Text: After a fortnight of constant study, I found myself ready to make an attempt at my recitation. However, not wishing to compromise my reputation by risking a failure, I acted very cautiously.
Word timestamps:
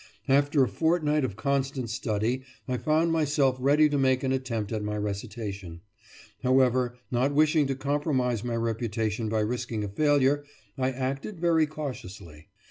After 0.27 0.63
a 0.63 0.67
fortnight 0.67 1.23
of 1.23 1.35
constant 1.35 1.87
study, 1.91 2.41
I 2.67 2.77
found 2.77 3.11
myself 3.11 3.55
ready 3.59 3.87
to 3.87 3.99
make 3.99 4.23
an 4.23 4.31
attempt 4.31 4.71
at 4.71 4.83
my 4.83 4.97
recitation. 4.97 5.81
However, 6.41 6.95
not 7.11 7.35
wishing 7.35 7.67
to 7.67 7.75
compromise 7.75 8.43
my 8.43 8.55
reputation 8.55 9.29
by 9.29 9.41
risking 9.41 9.83
a 9.83 9.87
failure, 9.87 10.43
I 10.75 10.89
acted 10.91 11.39
very 11.39 11.67
cautiously. 11.67 12.47